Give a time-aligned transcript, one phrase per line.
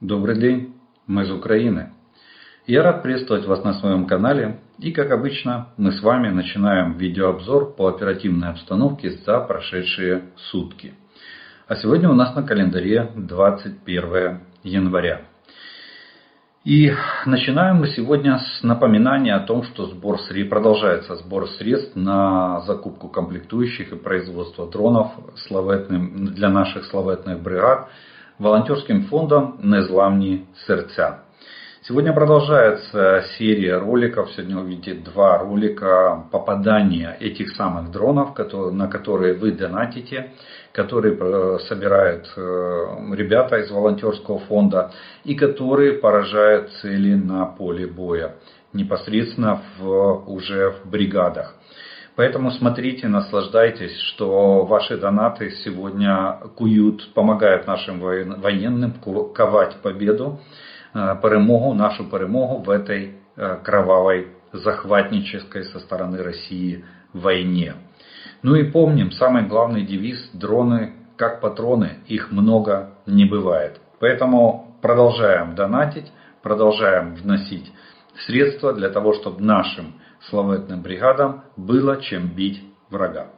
[0.00, 0.72] Добрый день,
[1.06, 1.90] мы из Украины.
[2.66, 4.60] Я рад приветствовать вас на своем канале.
[4.78, 10.94] И как обычно, мы с вами начинаем видеообзор по оперативной обстановке за прошедшие сутки.
[11.68, 15.20] А сегодня у нас на календаре 21 января.
[16.64, 16.90] И
[17.26, 23.08] начинаем мы сегодня с напоминания о том, что сбор средств, продолжается сбор средств на закупку
[23.08, 25.12] комплектующих и производство дронов
[25.50, 27.90] для наших славетных бригад–
[28.40, 31.18] волонтерским фондом «Незламні сердца».
[31.82, 34.30] Сегодня продолжается серия роликов.
[34.32, 38.36] Сегодня вы увидите два ролика попадания этих самых дронов,
[38.72, 40.30] на которые вы донатите,
[40.72, 42.40] которые э, собирают э,
[43.14, 44.92] ребята из волонтерского фонда
[45.24, 48.36] и которые поражают цели на поле боя
[48.72, 51.54] непосредственно в, уже в бригадах.
[52.16, 58.94] Поэтому смотрите, наслаждайтесь, что ваши донаты сегодня куют, помогают нашим военным
[59.34, 60.40] ковать победу,
[60.92, 67.74] э, перемогу, нашу перемогу в этой э, кровавой захватнической со стороны России войне.
[68.42, 73.78] Ну и помним, самый главный девиз– дроны как патроны, их много не бывает.
[73.98, 76.10] Поэтому продолжаем донатить,
[76.42, 77.70] продолжаем вносить
[78.26, 83.30] средства для того, чтобы нашим славетным бригадам было чем бить врага.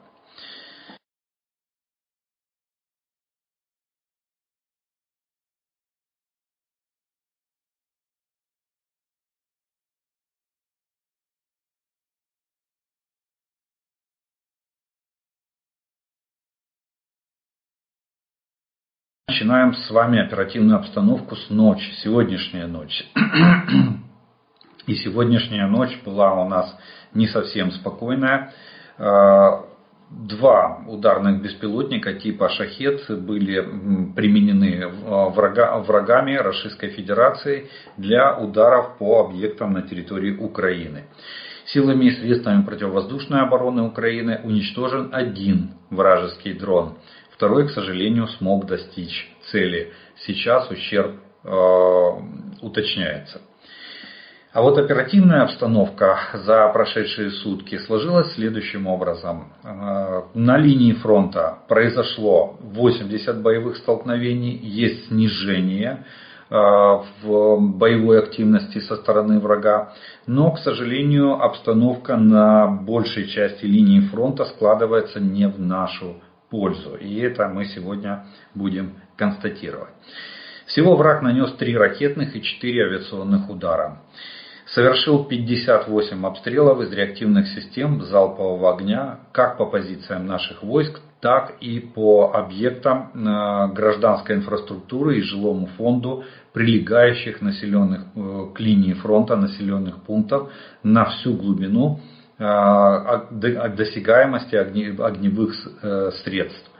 [19.29, 23.03] Начинаем с вами оперативную обстановку с ночи, сегодняшняя ночь.
[24.87, 26.77] И сегодняшняя ночь была у нас
[27.15, 28.53] не совсем спокойная.
[28.99, 29.65] А,
[30.11, 33.61] два ударных беспилотника типа «Шахет» были
[34.15, 41.05] применены врага, врагами Российской Федерации для ударов по объектам на территории Украины.
[41.67, 46.99] Силами и средствами противовоздушной обороны Украины уничтожен один вражеский дрон.
[47.31, 49.93] Второй, к сожалению, смог достичь цели.
[50.27, 51.49] Сейчас ущерб э,
[52.61, 53.41] уточняется.
[54.53, 59.55] А вот оперативная обстановка за прошедшие сутки сложилась следующим образом.
[59.65, 66.05] Э, на линии фронта произошло 80 боевых столкновений, есть снижение
[66.51, 69.95] э, в боевой активности со стороны врага,
[70.27, 76.17] но, к сожалению, обстановка на большей части линии фронта складывается не в нашу
[76.51, 76.97] пользу.
[76.97, 79.95] И это мы сегодня будем констатировать.
[80.67, 84.03] Всего враг нанес 3 ракетных и 4 авиационных удара
[84.75, 91.79] совершил 58 обстрелов из реактивных систем залпового огня как по позициям наших войск, так и
[91.79, 100.03] по объектам э, гражданской инфраструктуры и жилому фонду прилегающих населенных э, к линии фронта населенных
[100.03, 100.51] пунктов
[100.83, 102.01] на всю глубину
[102.39, 102.45] э,
[103.31, 105.55] досягаемости огневых
[106.25, 106.72] средств.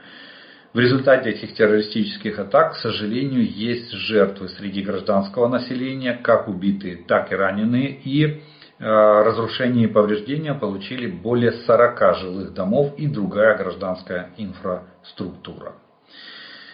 [0.73, 7.31] В результате этих террористических атак, к сожалению, есть жертвы среди гражданского населения, как убитые, так
[7.31, 7.99] и раненые.
[8.03, 8.33] И э,
[8.79, 15.73] разрушения и повреждения получили более 40 жилых домов и другая гражданская инфраструктура.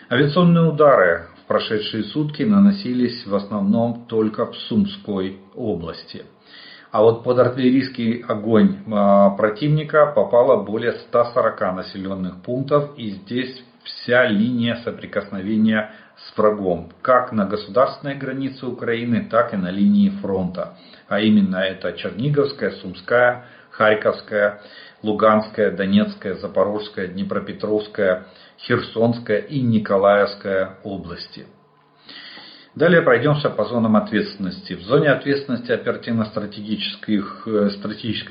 [0.09, 6.23] Авиационные удары в прошедшие сутки наносились в основном только в Сумской области.
[6.91, 12.97] А вот под артиллерийский огонь э, противника попало более 140 населенных пунктов.
[12.97, 13.61] И здесь
[13.95, 20.77] вся линия соприкосновения с врагом, как на государственной границе Украины, так и на линии фронта.
[21.07, 24.61] А именно это Черниговская, Сумская, Харьковская,
[25.01, 28.25] Луганская, Донецкая, Запорожская, Днепропетровская,
[28.57, 31.45] Херсонская и Николаевская области.
[32.75, 34.73] Далее пройдемся по зонам ответственности.
[34.73, 37.69] В зоне ответственности оперативно-стратегических э,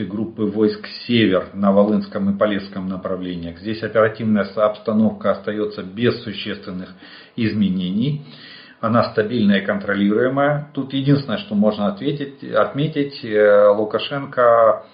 [0.05, 3.59] группы войск «Север» на Волынском и Полесском направлениях.
[3.59, 6.91] Здесь оперативная обстановка остается без существенных
[7.35, 8.27] изменений.
[8.81, 10.71] Она стабильная и контролируемая.
[10.73, 14.85] Тут единственное, что можно ответить, отметить, э, Лукашенко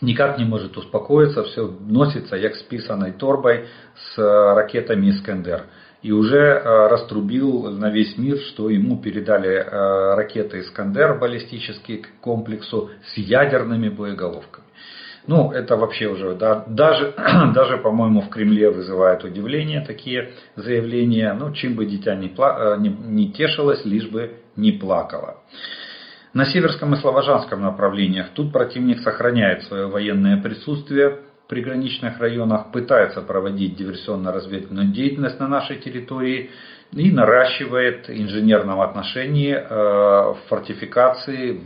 [0.00, 5.66] никак не может успокоиться, все носится як списанной торбой с ракетами «Искандер»
[6.02, 12.20] и уже э, раструбил на весь мир, что ему передали э, ракеты «Искандер» баллистические к
[12.20, 14.66] комплексу с ядерными боеголовками.
[15.26, 17.14] Ну, это вообще уже, да, даже,
[17.54, 21.34] даже по-моему, в Кремле вызывает удивление такие заявления.
[21.34, 25.42] Ну, чем бы дитя не, пла- э, не, не тешилось, лишь бы не плакало.
[26.32, 31.18] На Северском и Слобожанском направлениях тут противник сохраняет свое военное присутствие,
[31.48, 36.50] приграничных районах, пытается проводить диверсионно-разведывательную деятельность на нашей территории
[36.92, 41.58] и наращивает в инженерном отношении э, фортификации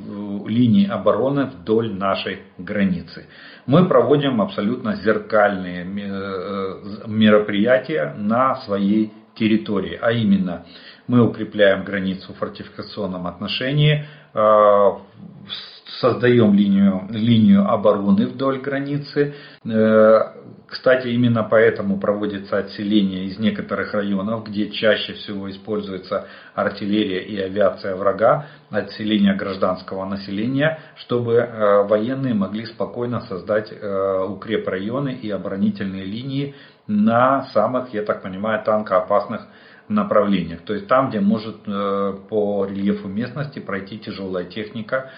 [0.49, 3.26] линии обороны вдоль нашей границы.
[3.67, 10.64] Мы проводим абсолютно зеркальные э, мероприятия на своей территории, а именно
[11.08, 14.05] мы укрепляем границу в фортификационном отношении,
[14.35, 14.90] э,
[16.02, 19.34] создаем линию, линию обороны вдоль границы.
[19.64, 20.19] Э,
[20.66, 27.94] кстати, именно поэтому проводится отселение из некоторых районов, где чаще всего используется артиллерия и авиация
[27.94, 36.56] врага, отселение гражданского населения, чтобы э, военные могли спокойно создать э, укрепрайоны и оборонительные линии
[36.88, 39.46] на самых, я так понимаю, танкоопасных
[39.88, 40.62] направлениях.
[40.62, 45.10] То есть там, где может по рельефу местности пройти тяжелая техника,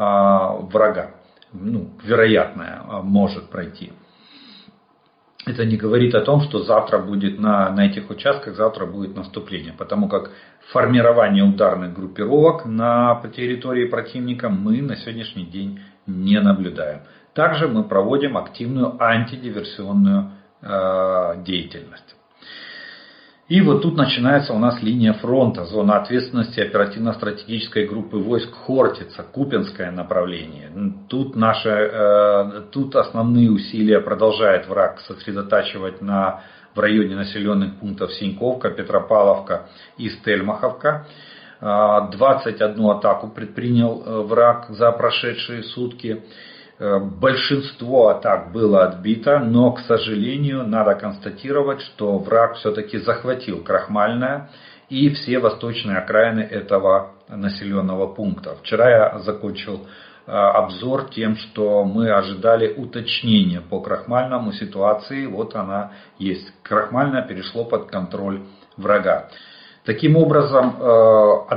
[0.00, 1.10] врага.
[1.52, 3.92] Ну, вероятное а, может пройти.
[5.46, 9.72] Это не говорит о том, что завтра будет на, на этих участках, завтра будет наступление.
[9.72, 10.30] Потому как
[10.70, 17.00] формирование ударных группировок на территории противника мы на сегодняшний день не наблюдаем.
[17.34, 22.16] Также мы проводим активную антидиверсионную э, деятельность.
[23.50, 29.90] И вот тут начинается у нас линия фронта, зона ответственности оперативно-стратегической группы войск Хортица, Купинское
[29.90, 30.70] направление.
[31.08, 36.44] Тут, наши, э, тут основные усилия продолжает враг сосредотачивать на,
[36.76, 39.66] в районе населенных пунктов Синьковка, Петропавловка
[39.98, 41.08] и Стельмаховка.
[41.60, 46.22] 21 э, атаку предпринял э, враг за прошедшие сутки.
[46.80, 54.48] Э, большинство атак было отбито, но, к сожалению, надо констатировать, что враг все-таки захватил Крахмальное
[54.88, 58.56] и все восточные окраины этого населенного пункта.
[58.62, 59.86] Вчера я закончил
[60.26, 65.26] э, обзор тем, что мы ожидали уточнения по Крахмальному ситуации.
[65.26, 66.50] Вот она есть.
[66.62, 68.40] Крахмальное перешло под контроль
[68.78, 69.28] врага.
[69.84, 70.84] Таким образом, э,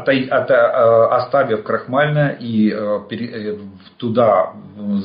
[0.08, 0.30] э,
[1.12, 3.58] оставив крахмальное и э,
[3.98, 4.54] туда,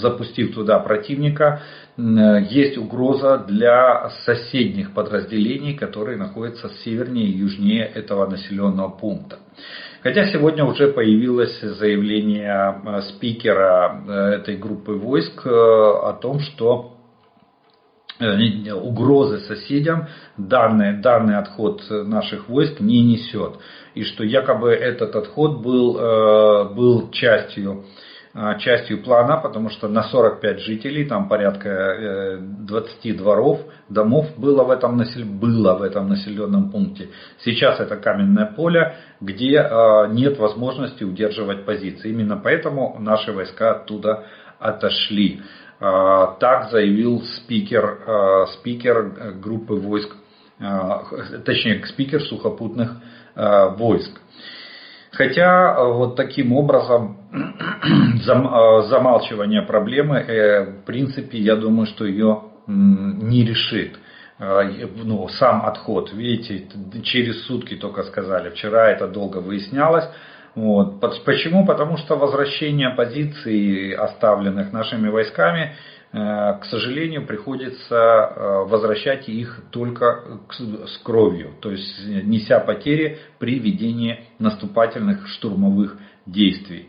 [0.00, 1.60] запустив туда противника,
[1.96, 9.38] есть угроза для соседних подразделений, которые находятся севернее и южнее этого населенного пункта.
[10.04, 14.00] Хотя сегодня уже появилось заявление спикера
[14.36, 16.94] этой группы войск о том, что
[18.20, 20.06] угрозы соседям
[20.38, 23.54] данный, данный отход наших войск не несет.
[23.94, 27.84] И что якобы этот отход был, э, был частью,
[28.34, 34.70] э, частью плана, потому что на 45 жителей, там порядка 20 дворов, домов было в
[34.70, 35.24] этом, насел...
[35.24, 37.08] было в этом населенном пункте.
[37.40, 39.68] Сейчас это каменное поле, где
[40.10, 42.10] нет возможности удерживать позиции.
[42.10, 44.26] Именно поэтому наши войска оттуда
[44.60, 45.40] отошли.
[45.80, 50.14] Так заявил спикер, спикер группы войск,
[50.60, 51.04] а,
[51.44, 52.96] точнее спикер сухопутных
[53.34, 54.20] войск.
[55.12, 57.16] Хотя вот таким образом
[58.22, 63.98] замалчивание проблемы, э, в принципе, я думаю, что ее не решит.
[64.38, 66.68] Ну, сам отход, видите,
[67.02, 68.50] через сутки только сказали.
[68.50, 70.04] Вчера это долго выяснялось.
[70.54, 71.00] Вот.
[71.24, 71.66] Почему?
[71.66, 80.24] Потому что возвращение позиций, оставленных нашими войсками, э, к сожалению, приходится э, возвращать их только
[80.86, 86.88] с кровью, то есть неся потери при ведении наступательных штурмовых действий.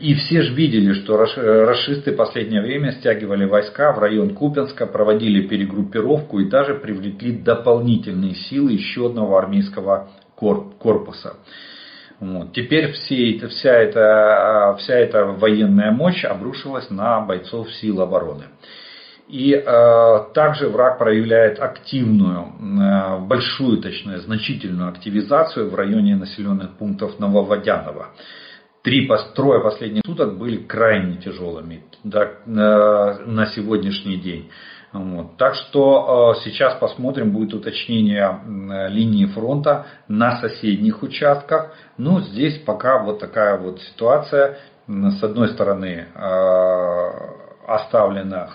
[0.00, 5.46] И все же видели, что расисты в последнее время стягивали войска в район Купенска, проводили
[5.46, 11.36] перегруппировку и даже привлекли дополнительные силы еще одного армейского корпуса.
[12.22, 12.52] Вот.
[12.52, 18.44] Теперь все, вся, эта, вся эта военная мощь обрушилась на бойцов сил обороны.
[19.26, 27.18] И э, также враг проявляет активную, э, большую, точнее, значительную активизацию в районе населенных пунктов
[27.18, 28.10] Нововодянова.
[28.82, 34.48] Три, трое последних суток были крайне тяжелыми да, э, на сегодняшний день.
[34.92, 35.38] Вот.
[35.38, 41.72] Так что э, сейчас посмотрим, будет уточнение э, линии фронта на соседних участках.
[41.96, 44.58] Ну, здесь пока вот такая вот ситуация.
[44.86, 47.10] С одной стороны, э,
[47.66, 48.50] оставлено,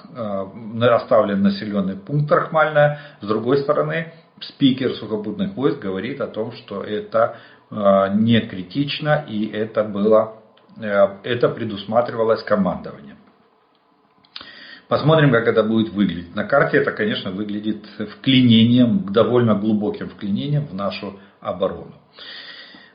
[0.93, 7.37] оставлен населенный пункт Рахмальная, с другой стороны, спикер сухопутных войск говорит о том, что это
[7.71, 10.35] не критично и это было,
[10.77, 13.16] это предусматривалось командованием.
[14.87, 16.33] Посмотрим, как это будет выглядеть.
[16.33, 17.85] На карте это, конечно, выглядит
[18.17, 21.93] вклинением, довольно глубоким вклинением в нашу оборону.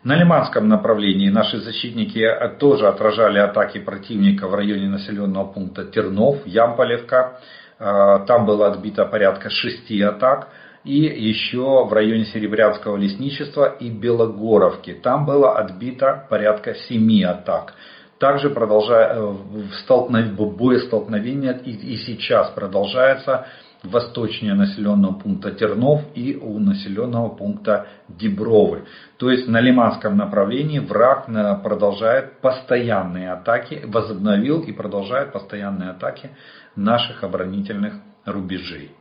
[0.02, 2.26] На Лиманском направлении наши защитники
[2.58, 7.40] тоже отражали атаки противника в районе населенного пункта Тернов, Ямполевка.
[7.78, 10.48] там было отбито порядка шести атак.
[10.84, 14.94] И еще в районе Серебрянского лесничества и Белогоровки.
[14.94, 17.74] Там было отбито порядка семи атак.
[18.22, 19.34] Также продолжая,
[19.82, 20.36] столкнов...
[20.56, 23.48] боестолкновение и, и сейчас продолжается
[23.82, 28.84] восточнее населенного пункта Тернов и у населенного пункта Дебровы.
[29.18, 31.26] То есть на Лиманском направлении враг
[31.64, 36.30] продолжает постоянные атаки, возобновил и продолжает постоянные атаки
[36.76, 38.92] наших оборонительных рубежей.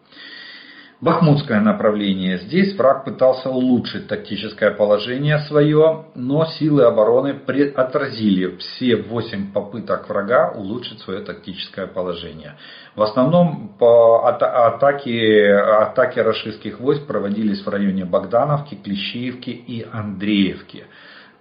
[1.02, 2.38] Бахмутское направление.
[2.38, 7.42] Здесь враг пытался улучшить тактическое положение свое, но силы обороны
[7.76, 12.56] отразили все 8 попыток врага улучшить свое тактическое положение.
[12.96, 20.84] В основном по атаки, атаки рашистских войск проводились в районе Богдановки, Клещеевки и Андреевки.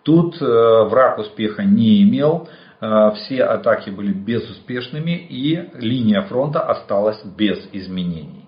[0.05, 2.49] Тут э, враг успеха не имел,
[2.81, 8.40] э, все атаки были безуспешными и линия фронта осталась без изменений.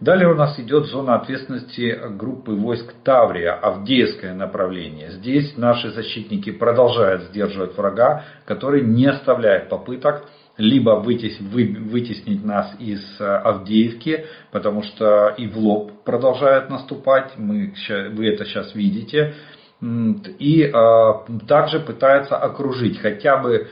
[0.00, 5.12] Далее у нас идет зона ответственности группы войск Таврия, Авдеевское направление.
[5.12, 13.24] Здесь наши защитники продолжают сдерживать врага, который не оставляет попыток либо вытеснить нас из э,
[13.24, 17.74] Авдеевки, потому что и в лоб продолжает наступать, мы,
[18.12, 19.34] вы это сейчас видите,
[19.80, 21.12] и э,
[21.48, 23.66] также пытается окружить, хотя бы, э,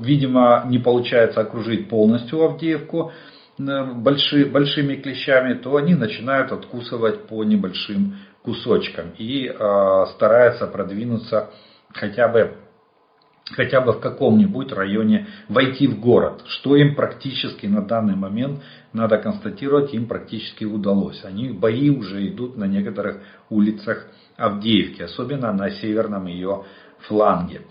[0.00, 3.12] видимо, не получается окружить полностью Авдеевку,
[3.58, 11.50] больши, большими клещами, то они начинают откусывать по небольшим кусочкам и э, стараются продвинуться
[11.92, 12.56] хотя бы
[13.52, 19.18] хотя бы в каком-нибудь районе войти в город, что им практически на данный момент, надо
[19.18, 21.22] констатировать, им практически удалось.
[21.24, 23.18] Они бои уже идут на некоторых
[23.50, 24.06] улицах
[24.36, 26.64] Авдеевки, особенно на северном ее
[27.00, 27.62] фланге.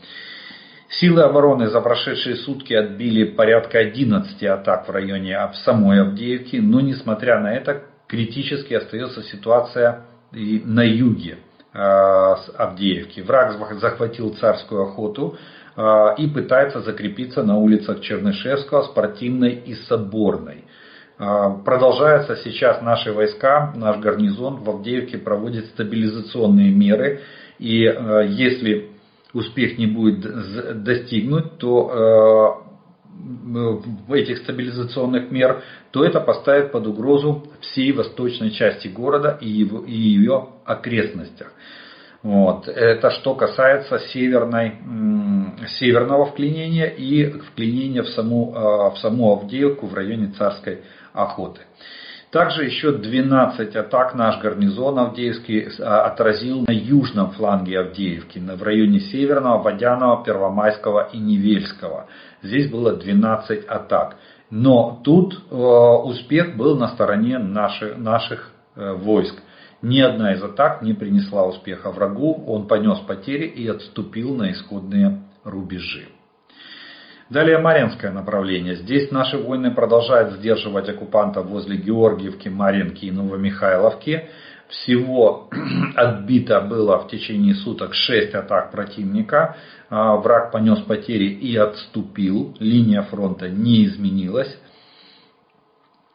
[1.00, 7.40] Силы обороны за прошедшие сутки отбили порядка 11 атак в районе самой Авдеевки, но несмотря
[7.40, 11.38] на это, критически остается ситуация и на юге
[11.74, 13.22] э, Авдеевки.
[13.22, 15.36] Враг захватил царскую охоту
[15.76, 15.82] э,
[16.20, 20.66] и пытается закрепиться на улицах Чернышевского, Спортивной и Соборной.
[21.18, 27.22] Э, продолжается сейчас наши войска, наш гарнизон в Авдеевке проводит стабилизационные меры.
[27.58, 28.93] И если
[29.34, 32.64] успех не будет достигнуть, то
[34.10, 39.80] э, этих стабилизационных мер, то это поставит под угрозу всей восточной части города и, его,
[39.80, 41.52] и ее окрестностях.
[42.22, 42.68] Вот.
[42.68, 44.78] Это что касается северной,
[45.80, 51.62] северного вклинения и вклинения в саму, э, в саму Авдеевку в районе Царской охоты.
[52.34, 59.02] Также еще 12 атак наш гарнизон Авдеевский а, отразил на южном фланге Авдеевки, в районе
[59.02, 62.08] Северного, Водяного, Первомайского и Невельского.
[62.42, 64.18] Здесь было 12 атак.
[64.50, 69.36] Но тут э, успех был на стороне наших, наших э, войск.
[69.84, 75.22] Ни одна из атак не принесла успеха врагу, он понес потери и отступил на исходные
[75.44, 76.08] рубежи.
[77.34, 78.76] Далее Маринское направление.
[78.76, 84.30] Здесь наши воины продолжают сдерживать оккупантов возле Георгиевки, Маринки и Новомихайловки.
[84.68, 85.50] Всего
[85.96, 89.56] отбито было в течение суток 6 атак противника.
[89.90, 92.56] А, враг понес потери и отступил.
[92.60, 94.56] Линия фронта не изменилась.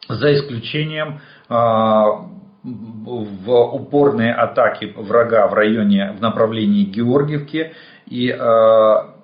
[0.08, 2.28] За исключением а,
[2.62, 7.72] в упорные атаки врага в районе, в направлении Георгиевки
[8.06, 9.17] и а,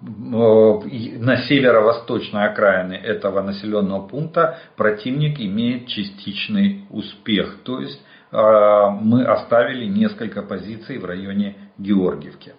[0.00, 7.58] на северо-восточной окраины этого населенного пункта противник имеет частичный успех.
[7.64, 8.00] То есть
[8.32, 12.52] а, мы оставили несколько позиций в районе Георгиевки.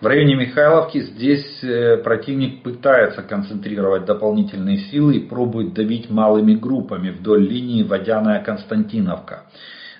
[0.00, 7.08] В районе Михайловки здесь э, противник пытается концентрировать дополнительные силы и пробует давить малыми группами
[7.08, 9.44] вдоль линии Водяная-Константиновка.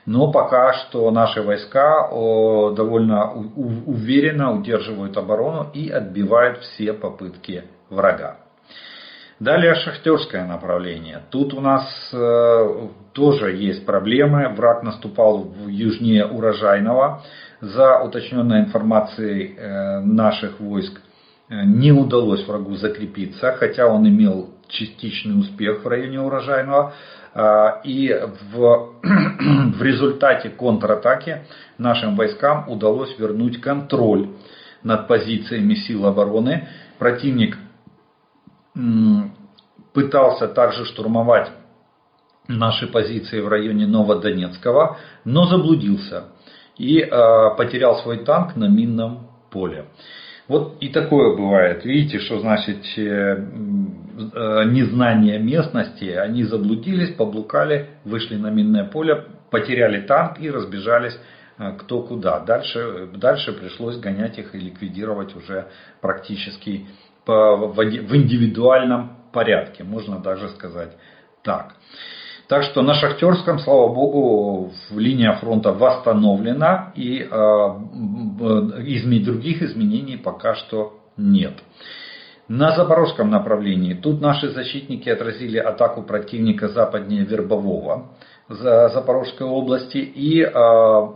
[0.06, 8.36] Но пока что наши войска довольно уверенно удерживают оборону и отбивают все попытки врага.
[9.38, 11.22] Далее шахтерское направление.
[11.30, 14.48] Тут у нас э, тоже есть проблемы.
[14.48, 17.22] Враг наступал в южнее урожайного.
[17.60, 21.02] За уточненной информацией э, наших войск
[21.50, 26.94] э, не удалось врагу закрепиться, хотя он имел частичный успех в районе урожайного.
[27.34, 28.12] А, и
[28.52, 31.44] в, в результате контратаки
[31.78, 34.30] нашим войскам удалось вернуть контроль
[34.82, 36.68] над позициями сил обороны.
[36.98, 37.58] Противник
[39.92, 41.50] пытался также штурмовать
[42.48, 46.24] наши позиции в районе Новодонецкого, но заблудился
[46.76, 49.86] и а, потерял свой танк на минном поле.
[50.48, 51.84] Вот и такое бывает.
[51.84, 53.36] Видите, что значит э, э,
[54.66, 56.04] незнание местности.
[56.04, 61.18] Они заблудились, поблукали, вышли на минное поле, потеряли танк и разбежались
[61.58, 62.40] э, кто куда.
[62.40, 65.66] Дальше, дальше пришлось гонять их и ликвидировать уже
[66.00, 66.86] практически
[67.26, 70.96] в индивидуальном порядке, можно даже сказать
[71.42, 71.74] так.
[72.48, 77.28] Так что на Шахтерском, слава богу, линия фронта восстановлена и э,
[79.18, 81.54] других изменений пока что нет.
[82.48, 88.12] На Запорожском направлении тут наши защитники отразили атаку противника западнее Вербового
[88.48, 90.52] за Запорожской области и э,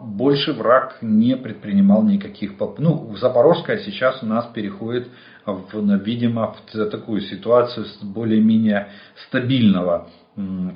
[0.02, 2.80] больше враг не предпринимал никаких поп...
[2.80, 5.06] Ну, Запорожская сейчас у нас переходит
[5.46, 8.88] в, видимо в такую ситуацию более-менее
[9.28, 10.08] стабильного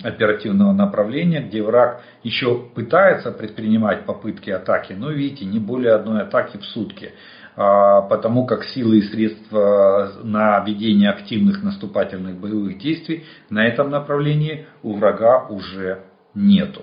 [0.02, 6.58] оперативного направления, где враг еще пытается предпринимать попытки атаки, но видите, не более одной атаки
[6.58, 7.12] в сутки,
[7.56, 14.66] а, потому как силы и средства на ведение активных наступательных боевых действий на этом направлении
[14.82, 16.02] у врага уже
[16.34, 16.82] нету.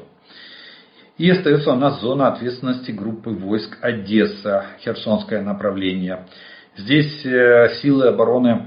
[1.17, 6.25] И остается у нас зона ответственности группы войск Одесса, Херсонское направление.
[6.75, 8.65] Здесь э, силы обороны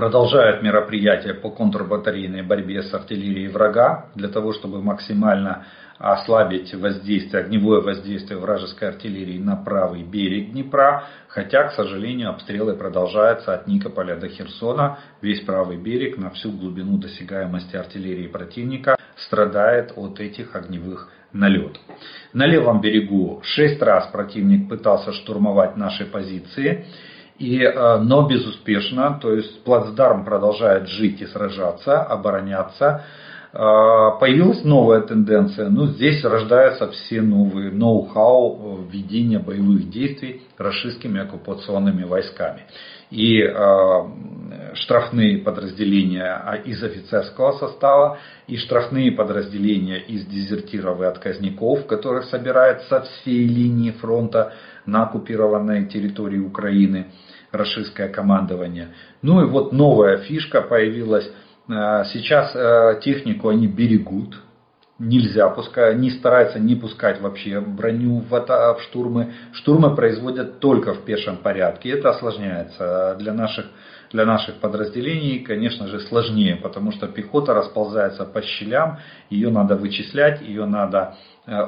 [0.00, 5.66] продолжают мероприятия по контрбатарейной борьбе с артиллерией врага для того, чтобы максимально
[5.98, 13.52] ослабить воздействие, огневое воздействие вражеской артиллерии на правый берег Днепра, хотя, к сожалению, обстрелы продолжаются
[13.52, 15.00] от Никополя до Херсона.
[15.20, 21.82] Весь правый берег на всю глубину досягаемости артиллерии противника страдает от этих огневых налетов.
[22.32, 26.86] На левом берегу шесть раз противник пытался штурмовать наши позиции.
[27.40, 33.02] И, э, но безуспешно, то есть плацдарм продолжает жить и сражаться, обороняться.
[33.54, 33.56] Э,
[34.20, 42.66] появилась новая тенденция, ну здесь рождаются все новые ноу-хау ведения боевых действий расистскими оккупационными войсками.
[43.10, 43.54] И э,
[44.74, 48.18] штрафные подразделения а, из офицерского состава,
[48.48, 54.52] и штрафные подразделения из дезертиров и отказников, которых собирают со всей линии фронта
[54.84, 57.06] на оккупированной территории Украины
[57.52, 58.94] расистское командование.
[59.22, 61.30] Ну и вот новая фишка появилась.
[61.68, 64.40] Э, сейчас э, технику они берегут.
[64.98, 69.32] Нельзя пускай, не стараются не пускать вообще броню в, в штурмы.
[69.52, 71.90] Штурмы производят только в пешем порядке.
[71.90, 73.66] Это осложняется для наших
[74.12, 78.98] для наших подразделений, конечно же, сложнее, потому что пехота расползается по щелям,
[79.30, 81.16] ее надо вычислять, ее надо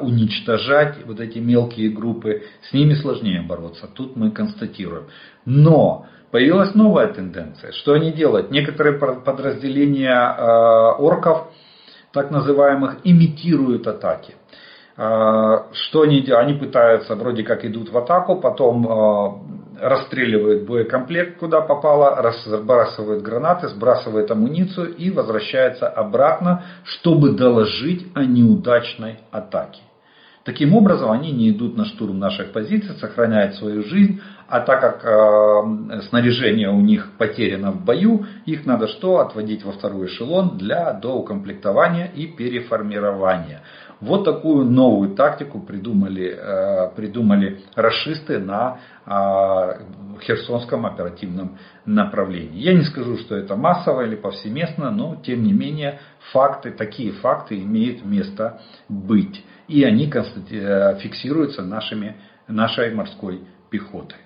[0.00, 3.88] уничтожать, вот эти мелкие группы, с ними сложнее бороться.
[3.92, 5.04] Тут мы констатируем.
[5.44, 7.72] Но появилась новая тенденция.
[7.72, 8.50] Что они делают?
[8.50, 11.48] Некоторые подразделения э, орков,
[12.12, 14.34] так называемых, имитируют атаки.
[14.96, 16.48] Э, что они делают?
[16.48, 24.30] Они пытаются, вроде как идут в атаку, потом расстреливают боекомплект, куда попало, разбрасывают гранаты, сбрасывают
[24.30, 29.80] амуницию и возвращается обратно, чтобы доложить о неудачной атаке.
[30.44, 34.20] Таким образом, они не идут на штурм наших позиций, сохраняют свою жизнь,
[34.52, 39.20] а так как э, снаряжение у них потеряно в бою, их надо что?
[39.20, 43.62] Отводить во второй эшелон для доукомплектования и переформирования.
[44.00, 52.60] Вот такую новую тактику придумали, э, придумали расисты на э, Херсонском оперативном направлении.
[52.60, 55.98] Я не скажу, что это массово или повсеместно, но тем не менее
[56.30, 58.60] факты, такие факты имеют место
[58.90, 59.42] быть.
[59.66, 62.16] И они э, фиксируются нашими,
[62.48, 64.18] нашей морской пехотой.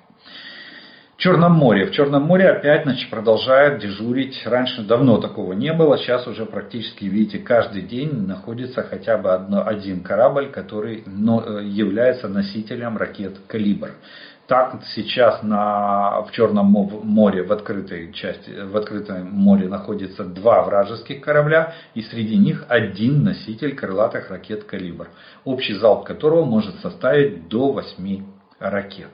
[1.18, 1.86] Черном море.
[1.86, 4.42] В Черном море опять значит, продолжает дежурить.
[4.44, 5.96] Раньше давно такого не было.
[5.96, 12.28] Сейчас уже практически, видите, каждый день находится хотя бы одно, один корабль, который но, является
[12.28, 13.92] носителем ракет «Калибр».
[14.46, 21.22] Так сейчас на, в Черном море, в открытой части, в открытом море находится два вражеских
[21.22, 25.08] корабля, и среди них один носитель крылатых ракет «Калибр»,
[25.44, 28.22] общий залп которого может составить до 8
[28.60, 29.10] ракет.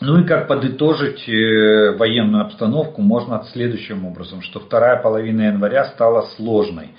[0.00, 6.22] Ну и как подытожить э, военную обстановку можно следующим образом, что вторая половина января стала
[6.36, 6.94] сложной.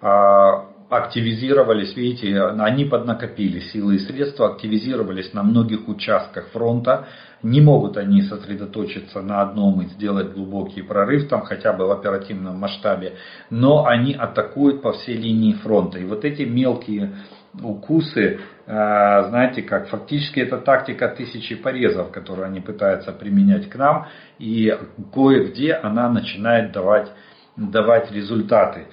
[0.00, 7.06] А, активизировались, видите, они поднакопили силы и средства, активизировались на многих участках фронта.
[7.42, 12.56] Не могут они сосредоточиться на одном и сделать глубокий прорыв, там хотя бы в оперативном
[12.56, 13.16] масштабе,
[13.50, 15.98] но они атакуют по всей линии фронта.
[15.98, 17.16] И вот эти мелкие
[17.62, 24.06] укусы, э, знаете как, фактически это тактика тысячи порезов, которую они пытаются применять к нам,
[24.38, 24.76] и
[25.12, 27.10] кое-где она начинает давать,
[27.56, 28.86] давать результаты.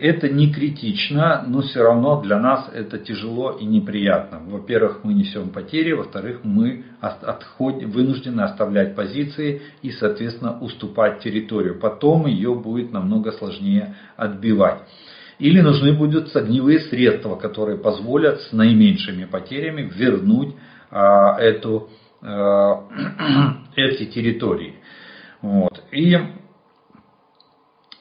[0.00, 4.40] Это не критично, но все равно для нас это тяжело и неприятно.
[4.46, 7.82] Во-первых, мы несем потери, во-вторых, мы отход...
[7.82, 11.78] вынуждены оставлять позиции и, соответственно, уступать территорию.
[11.78, 14.78] Потом ее будет намного сложнее отбивать.
[15.40, 20.54] Или нужны будут огневые средства, которые позволят с наименьшими потерями вернуть
[20.90, 21.88] а, эту,
[22.20, 22.84] а,
[23.76, 24.74] эти территории.
[25.40, 25.82] Вот.
[25.92, 26.14] И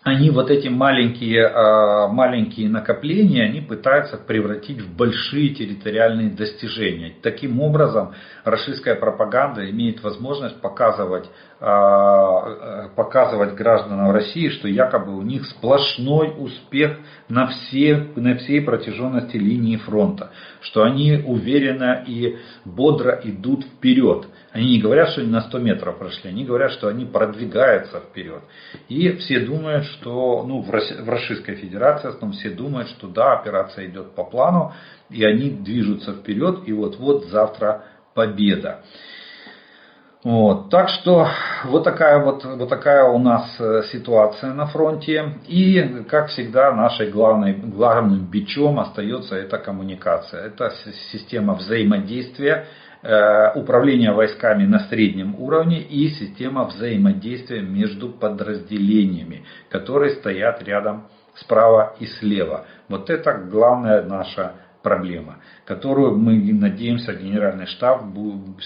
[0.03, 7.13] они вот эти маленькие, а, маленькие накопления, они пытаются превратить в большие территориальные достижения.
[7.21, 8.13] Таким образом,
[8.45, 16.97] российская пропаганда имеет возможность показывать, а, показывать гражданам России, что якобы у них сплошной успех
[17.27, 20.31] на, все, на всей протяженности линии фронта,
[20.61, 24.27] что они уверенно и бодро идут вперед.
[24.51, 28.41] Они не говорят, что они на 100 метров прошли, они говорят, что они продвигаются вперед.
[28.87, 34.15] И все думают, что ну, в Российской Федерации основном все думают, что да, операция идет
[34.15, 34.73] по плану,
[35.11, 37.83] и они движутся вперед, и вот-вот завтра
[38.15, 38.81] победа.
[40.21, 41.29] Вот, так что
[41.63, 45.35] вот такая вот, вот такая у нас э, ситуация на фронте.
[45.47, 50.47] И, как всегда, нашей главной, главным бичом остается эта коммуникация.
[50.47, 50.73] Это
[51.13, 52.67] система взаимодействия
[53.01, 61.95] Э, управления войсками на среднем уровне и система взаимодействия между подразделениями, которые стоят рядом справа
[62.01, 62.65] и слева.
[62.89, 68.03] Вот это главная наша проблема, которую мы надеемся генеральный штаб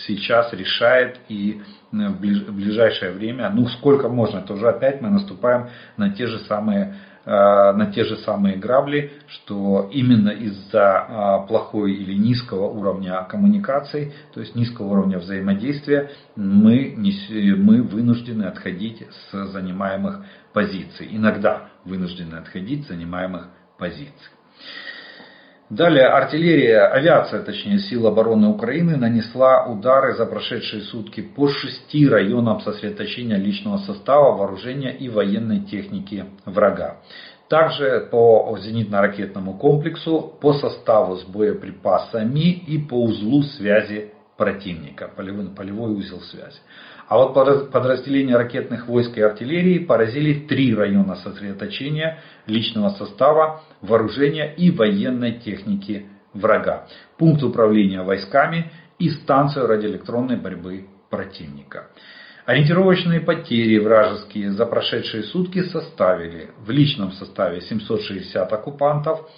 [0.07, 2.19] сейчас решает и в
[2.55, 7.91] ближайшее время, ну сколько можно, то уже опять мы наступаем на те же самые на
[7.93, 11.07] те же самые грабли, что именно из-за
[11.43, 19.07] э, плохой или низкого уровня коммуникаций, то есть низкого уровня взаимодействия, мы, мы вынуждены отходить
[19.09, 21.07] с занимаемых позиций.
[21.11, 24.31] Иногда вынуждены отходить с занимаемых позиций.
[25.69, 32.59] Далее артиллерия, авиация, точнее, сил обороны Украины нанесла удары за прошедшие сутки по шести районам
[32.59, 36.97] сосредоточения личного состава, вооружения и военной техники врага.
[37.47, 45.93] Также по зенитно-ракетному комплексу, по составу с боеприпасами и по узлу связи противника, полевой, полевой
[45.93, 46.59] узел связи.
[47.13, 47.35] А вот
[47.71, 56.07] подразделения ракетных войск и артиллерии поразили три района сосредоточения личного состава, вооружения и военной техники
[56.33, 56.87] врага,
[57.19, 61.89] пункт управления войсками и станцию радиоэлектронной борьбы противника.
[62.47, 69.29] Ориентировочные потери вражеские за прошедшие сутки составили в личном составе 760 оккупантов,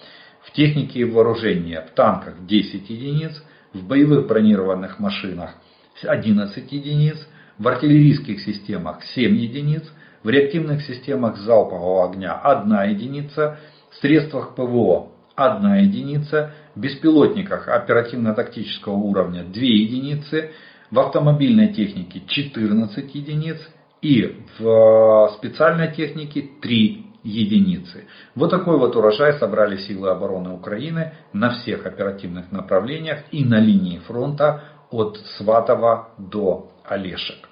[0.44, 5.56] в технике и вооружении в танках 10 единиц, в боевых бронированных машинах
[6.02, 7.18] 11 единиц,
[7.58, 9.84] в артиллерийских системах 7 единиц,
[10.24, 13.60] в реактивных системах залпового огня 1 единица,
[13.91, 20.52] в средствах ПВО 1 единица, в беспилотниках оперативно-тактического уровня 2 единицы,
[20.91, 23.58] в автомобильной технике 14 единиц
[24.02, 28.06] и в специальной технике 3 единицы.
[28.36, 34.00] Вот такой вот урожай собрали силы обороны Украины на всех оперативных направлениях и на линии
[34.00, 37.50] фронта от Сватова до Олешек.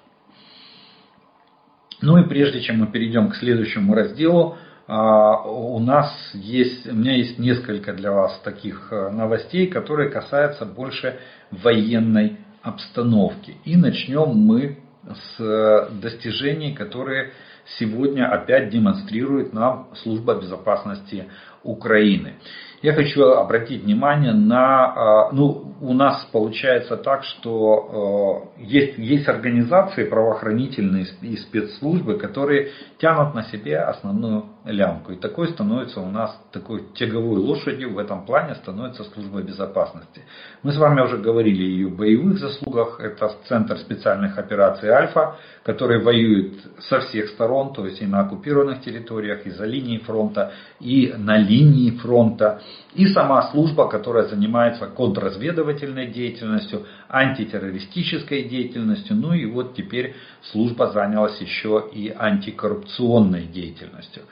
[2.02, 7.16] Ну и прежде чем мы перейдем к следующему разделу, а, у нас есть, у меня
[7.16, 11.20] есть несколько для вас таких э, новостей, которые касаются больше
[11.52, 13.56] военной обстановки.
[13.64, 17.32] И начнем мы с э, достижений, которые
[17.80, 21.26] сегодня опять демонстрирует нам Служба безопасности
[21.64, 22.36] Украины.
[22.82, 29.28] Я хочу обратить внимание на, а, ну, у нас получается так, что а, есть, есть
[29.30, 35.14] организации правоохранительные и спецслужбы, которые тянут на себе основную лямку.
[35.14, 40.22] И такой становится у нас такой тяговой лошадью в этом плане становится служба безопасности.
[40.62, 43.00] Мы с вами уже говорили о ее боевых заслугах.
[43.00, 48.82] Это Центр специальных операций Альфа, который воюет со всех сторон, то есть и на оккупированных
[48.82, 52.62] территориях, и за линией фронта, и на линии фронта
[52.94, 60.16] и сама служба, которая занимается контрразведывательной деятельностью, антитеррористической деятельностью, ну и вот теперь
[60.52, 64.24] служба занялась еще и антикоррупционной деятельностью.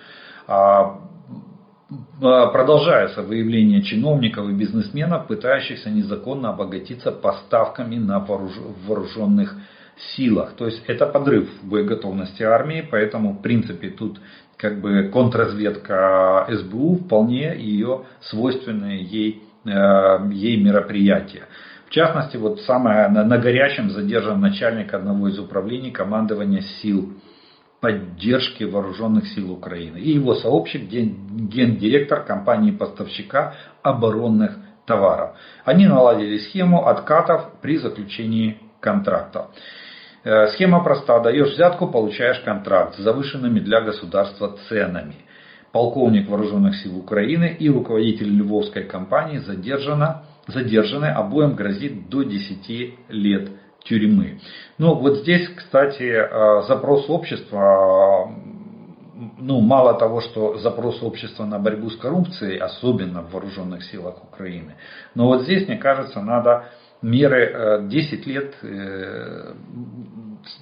[2.22, 9.56] А, продолжается выявление чиновников и бизнесменов, пытающихся незаконно обогатиться поставками на вооруженных
[10.16, 10.54] силах.
[10.56, 14.22] То есть это подрыв боеготовности армии, поэтому в принципе тут
[14.56, 21.48] как бы контрразведка СБУ вполне ее свойственные ей, э, ей мероприятия.
[21.88, 27.14] В частности, вот самое на, на горячем задержан начальник одного из управлений командования сил
[27.82, 29.98] поддержки вооруженных сил Украины.
[29.98, 35.32] И его сообщник, гендиректор компании-поставщика оборонных товаров.
[35.66, 39.48] Они наладили схему откатов при заключении контрактов.
[40.24, 41.20] Э, схема проста.
[41.20, 45.16] Даешь взятку, получаешь контракт с завышенными для государства ценами.
[45.72, 53.50] Полковник вооруженных сил Украины и руководитель львовской компании задержано, задержаны, обоим грозит до 10 лет
[53.84, 54.40] тюрьмы.
[54.78, 58.32] Ну вот здесь, кстати, э, запрос общества,
[59.40, 64.76] ну мало того, что запрос общества на борьбу с коррупцией, особенно в вооруженных силах Украины,
[65.16, 66.66] но вот здесь, мне кажется, надо
[67.02, 69.54] меры 10 э, лет э,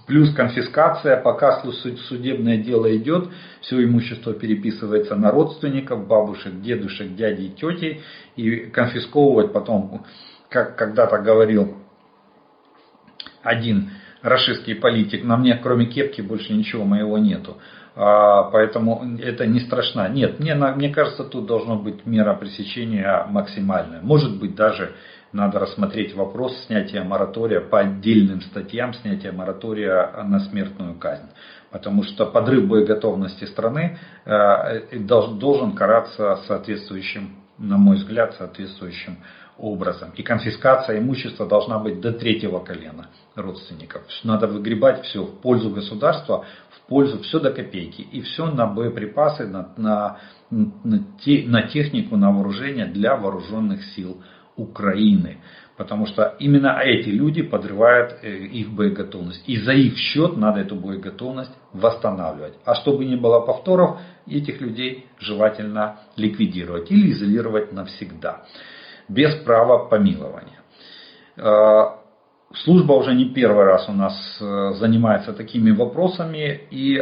[0.08, 3.30] плюс конфискация, пока судебное дело идет,
[3.62, 8.02] все имущество переписывается на родственников, бабушек, дедушек, дядей тетей,
[8.36, 10.06] и конфисковывать потом,
[10.50, 11.78] как когда-то говорил
[13.44, 17.58] один рашистский политик, на мне кроме кепки больше ничего моего нету.
[17.96, 20.08] А, поэтому это не страшно.
[20.10, 24.02] Нет, мне, мне кажется, тут должна быть мера пресечения максимальная.
[24.02, 24.94] Может быть даже
[25.32, 31.30] надо рассмотреть вопрос снятия моратория по отдельным статьям, снятия моратория на смертную казнь.
[31.72, 39.18] Потому что подрыв боеготовности страны э, должен караться соответствующим, на мой взгляд, соответствующим
[39.60, 40.12] образом.
[40.16, 44.04] И конфискация имущества должна быть до третьего колена родственников.
[44.24, 48.02] Надо выгребать все в пользу государства, в пользу, все до копейки.
[48.02, 50.20] И все на боеприпасы, на, на,
[50.50, 54.22] на, те, на технику, на вооружение для вооруженных сил
[54.56, 55.38] Украины.
[55.78, 59.44] Потому что именно эти люди подрывают э, их боеготовность.
[59.48, 62.56] И за их счет надо эту боеготовность восстанавливать.
[62.66, 68.44] А чтобы не было повторов, этих людей желательно ликвидировать или изолировать навсегда.
[69.10, 70.62] Без права помилования.
[71.38, 71.98] Э,
[72.64, 76.62] служба уже не первый раз у нас э, занимается такими вопросами.
[76.72, 76.96] И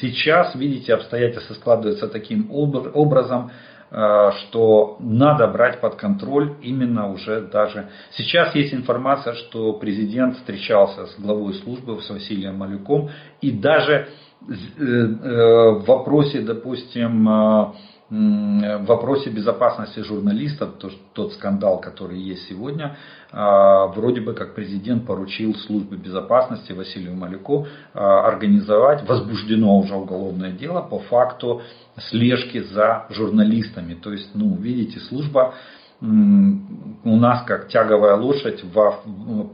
[0.00, 3.50] сейчас, видите, обстоятельства складываются таким образом,
[3.96, 7.90] Э, что надо брать под контроль именно уже даже...
[8.10, 14.52] Сейчас есть информация, что президент встречался с главой службы, с Василием Малюком, и даже э,
[14.82, 17.74] э, в вопросе, допустим,
[18.14, 20.74] в вопросе безопасности журналистов,
[21.14, 22.96] тот скандал, который есть сегодня,
[23.32, 30.52] а, вроде бы как президент поручил службе безопасности Василию Малюку а, организовать, возбуждено уже уголовное
[30.52, 31.62] дело по факту
[32.10, 33.94] слежки за журналистами.
[33.94, 35.54] То есть, ну, видите, служба
[36.00, 39.00] у нас как тяговая лошадь во,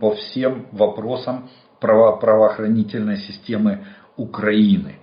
[0.01, 1.49] по всем вопросам
[1.81, 3.85] право, правоохранительной системы
[4.17, 4.97] Украины.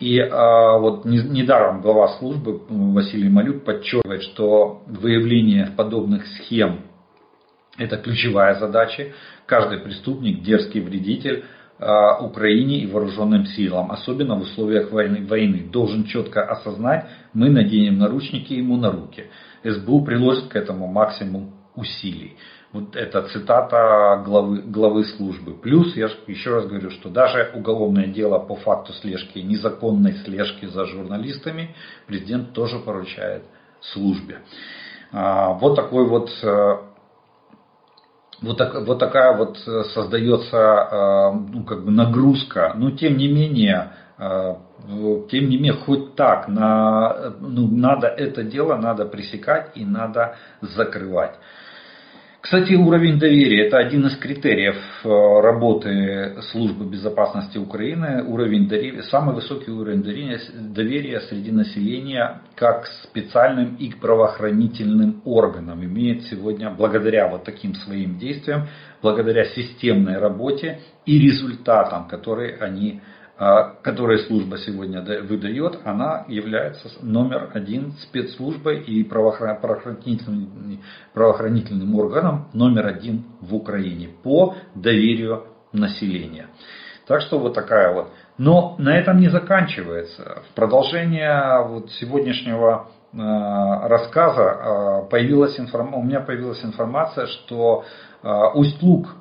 [0.00, 6.82] И а, вот недаром глава службы Василий Малюк подчеркивает, что выявление подобных схем
[7.78, 9.12] это ключевая задача.
[9.46, 11.44] Каждый преступник, дерзкий вредитель
[11.78, 17.98] а, Украине и вооруженным силам, особенно в условиях войны, войны, должен четко осознать, мы наденем
[17.98, 19.26] наручники ему на руки.
[19.64, 22.36] СБУ приложит к этому максимум усилий.
[22.72, 25.54] Вот это цитата главы, главы службы.
[25.54, 30.84] Плюс, я еще раз говорю, что даже уголовное дело по факту слежки, незаконной слежки за
[30.84, 31.74] журналистами,
[32.06, 33.44] президент тоже поручает
[33.80, 34.40] службе.
[35.12, 36.76] А, вот такой вот э,
[38.42, 42.74] вот, так, вот такая вот э, создается э, ну, как бы нагрузка.
[42.76, 49.06] Но тем не менее, тем не менее, хоть так, на, ну, надо это дело надо
[49.06, 51.36] пресекать и надо закрывать.
[52.40, 58.22] Кстати, уровень доверия– это один из критериев э, работы службы безопасности Украины.
[58.22, 66.22] Уровень доверия, самый высокий уровень доверия, доверия среди населения как специальным и правоохранительным органам имеет
[66.26, 68.68] сегодня, благодаря вот таким своим действиям,
[69.02, 73.00] благодаря системной работе и результатам, которые они
[73.38, 80.80] которые служба сегодня выдает, она является номер один спецслужбой и правоохранительным,
[81.14, 86.48] правоохранительным органом номер один в Украине по доверию населения.
[87.06, 88.10] Так что вот такая вот.
[88.36, 90.42] Но на этом не заканчивается.
[90.50, 95.94] В продолжение вот сегодняшнего а, рассказа а, появилась информ...
[95.94, 97.84] у меня появилась информация, что
[98.22, 99.14] Усть-Луг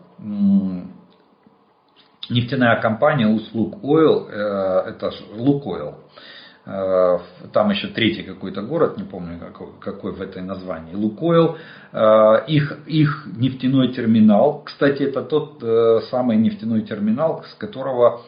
[2.29, 5.95] нефтяная компания услуг Oil, э, это Лукойл,
[6.65, 7.19] э,
[7.53, 11.57] там еще третий какой-то город, не помню какой, какой в этой названии, Лукойл,
[11.93, 15.63] э, их, их нефтяной терминал, кстати, это тот
[16.09, 18.21] самый нефтяной терминал, с которого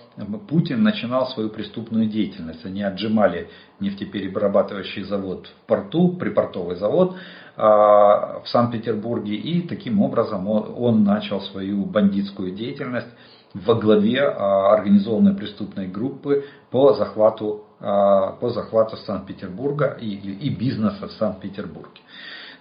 [0.48, 2.66] Путин начинал свою преступную деятельность.
[2.66, 7.16] Они отжимали нефтеперерабатывающий завод в порту, припортовый завод
[7.56, 13.10] в Санкт-Петербурге, и таким образом он начал свою бандитскую деятельность
[13.54, 22.02] во главе организованной преступной группы по захвату, по захвату Санкт-Петербурга и, и бизнеса в Санкт-Петербурге.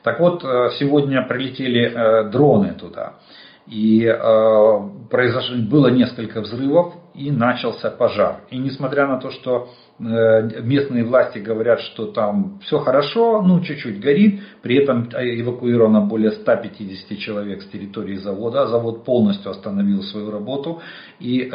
[0.03, 0.43] Так вот,
[0.79, 3.15] сегодня прилетели дроны туда.
[3.69, 4.17] И э,
[5.69, 8.43] было несколько взрывов и начался пожар.
[8.51, 14.01] И несмотря на то, что э, местные власти говорят, что там все хорошо, ну чуть-чуть
[14.01, 20.81] горит, при этом эвакуировано более 150 человек с территории завода, завод полностью остановил свою работу
[21.19, 21.51] и э,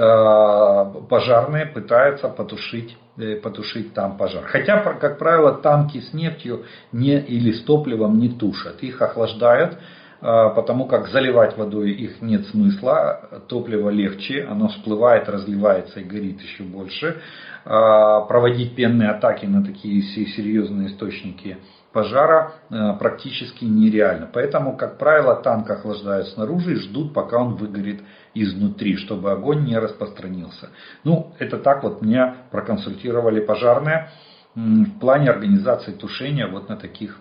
[1.09, 4.43] пожарные пытаются потушить э, потушить там пожар.
[4.43, 9.77] Хотя, как правило, танки с нефтью не, или с топливом не тушат, их охлаждают, а,
[10.23, 16.63] потому как заливать водой их нет смысла, топливо легче, оно всплывает, разливается и горит еще
[16.63, 17.21] больше.
[17.65, 21.57] А, проводить пенные атаки на такие серьезные источники
[21.93, 24.29] пожара а, практически нереально.
[24.31, 28.01] Поэтому, как правило, танк охлаждают снаружи и ждут, пока он выгорит
[28.33, 30.69] изнутри, чтобы огонь не распространился.
[31.05, 34.09] Ну, это так вот меня проконсультировали пожарные
[34.55, 37.17] в плане организации тушения вот на таких,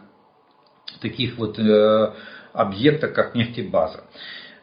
[1.01, 2.13] таких вот э,
[2.53, 4.05] объекта, как нефтебаза.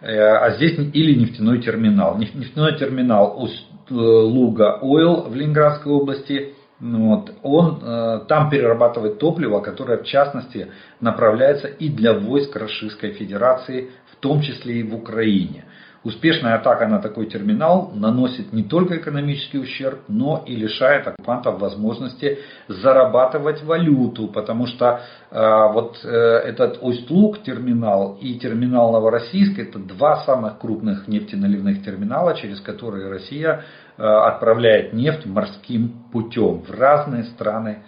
[0.01, 2.17] Э, а здесь или нефтяной терминал.
[2.17, 6.53] Нефтяной терминал э, Луга Ойл в Ленинградской области.
[6.79, 10.71] Вот, он э, там перерабатывает топливо, которое в частности
[11.01, 15.65] направляется и для войск Российской Федерации, в том числе и в Украине.
[16.03, 22.39] Успешная атака на такой терминал наносит не только экономический ущерб, но и лишает оккупантов возможности
[22.69, 30.23] зарабатывать валюту, потому что э, вот э, этот Ость-Луг терминал и терминал Новороссийск это два
[30.23, 33.65] самых крупных нефтеналивных терминала, через которые Россия
[33.97, 37.79] э, отправляет нефть морским путем в разные страны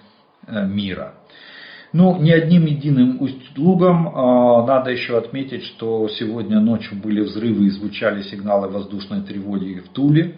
[0.48, 1.14] э, мира.
[1.94, 4.08] Ну, не одним единым усть-лугом.
[4.16, 9.90] А, надо еще отметить, что сегодня ночью были взрывы и звучали сигналы воздушной тревоги в
[9.90, 10.38] Туле,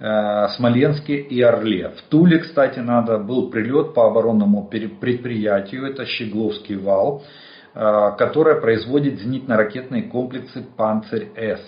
[0.00, 1.90] э, Смоленске и Орле.
[1.90, 7.22] В Туле, кстати, надо был прилет по оборонному предприятию, это Щегловский вал,
[7.74, 11.60] э, которое производит зенитно-ракетные комплексы «Панцирь-С»,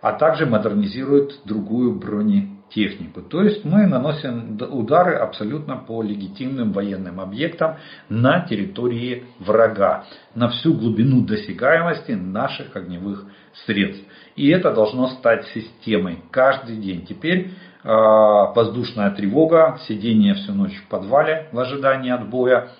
[0.00, 3.20] а также модернизирует другую бронетехнику технику.
[3.20, 7.76] То есть мы наносим удары абсолютно по легитимным военным объектам
[8.08, 10.04] на территории врага,
[10.34, 13.26] на всю глубину досягаемости наших огневых
[13.66, 14.04] средств.
[14.36, 17.04] И это должно стать системой каждый день.
[17.06, 22.70] Теперь э, воздушная тревога, сидение всю ночь в подвале в ожидании отбоя,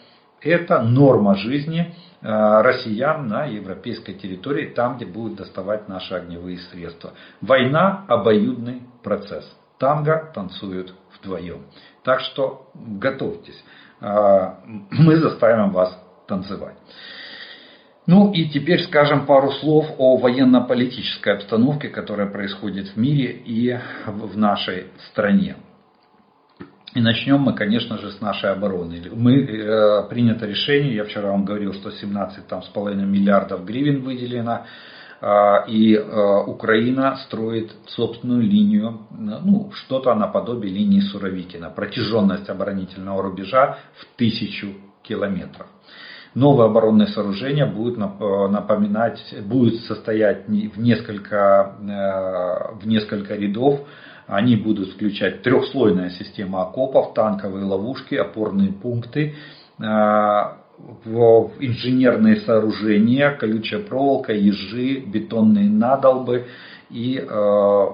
[0.40, 7.12] это норма жизни э, россиян на европейской территории, там, где будут доставать наши огневые средства.
[7.42, 11.62] Война– обоюдный процесс танго танцуют вдвоем.
[12.04, 13.64] Так что готовьтесь,
[14.00, 16.76] а, мы заставим вас танцевать.
[18.06, 24.36] Ну и теперь скажем пару слов о военно-политической обстановке, которая происходит в мире и в
[24.36, 25.56] нашей стране.
[26.92, 29.00] И начнем мы, конечно же, с нашей обороны.
[29.12, 34.66] Мы э, принято решение, я вчера вам говорил, что 17,5 миллиардов гривен выделено
[35.22, 41.70] и а, Украина строит собственную линию, ну, что-то наподобие линии Суровикина.
[41.70, 44.68] Протяженность оборонительного рубежа в тысячу
[45.02, 45.66] километров.
[46.34, 53.80] Новое оборонное сооружение будет напоминать, будет состоять в несколько, э, в несколько рядов.
[54.28, 59.34] Они будут включать трехслойная система окопов, танковые ловушки, опорные пункты,
[61.04, 66.46] в инженерные сооружения, колючая проволока, ежи, бетонные надолбы
[66.90, 67.86] и, э,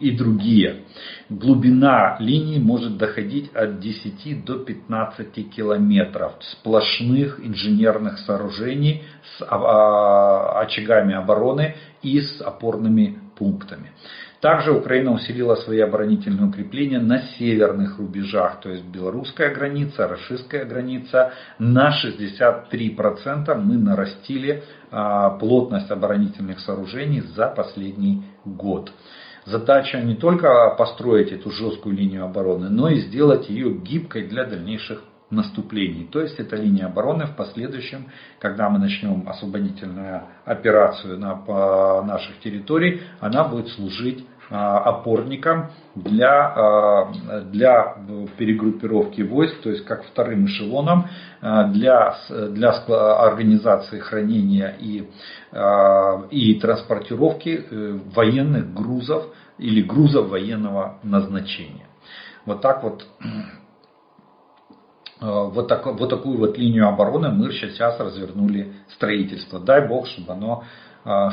[0.00, 0.84] и другие.
[1.28, 9.04] Глубина линий может доходить от 10 до 15 километров сплошных инженерных сооружений
[9.36, 13.92] с а, а, очагами обороны и с опорными пунктами.
[14.40, 21.32] Также Украина усилила свои оборонительные укрепления на северных рубежах, то есть белорусская граница, российская граница.
[21.58, 28.90] На 63% мы нарастили а, плотность оборонительных сооружений за последний год.
[29.44, 35.02] Задача не только построить эту жесткую линию обороны, но и сделать ее гибкой для дальнейших
[35.30, 36.08] наступлений.
[36.10, 38.06] То есть это линия обороны в последующем,
[38.38, 46.52] когда мы начнем освободительную операцию на по наших территорий, она будет служить а, опорником для,
[46.56, 47.12] а,
[47.52, 47.98] для
[48.36, 51.06] перегруппировки войск, то есть как вторым эшелоном
[51.40, 55.08] а, для, для организации хранения и,
[56.30, 59.26] и транспортировки э, военных грузов
[59.58, 61.86] или грузов военного назначения.
[62.44, 63.06] Вот так вот
[65.20, 69.60] вот, так, вот такую вот линию обороны мы сейчас развернули строительство.
[69.60, 70.64] Дай бог, чтобы оно